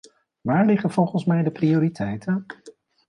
Waar 0.41 0.65
liggen 0.65 0.91
volgens 0.91 1.25
mij 1.25 1.43
de 1.43 1.51
prioriteiten? 1.51 2.45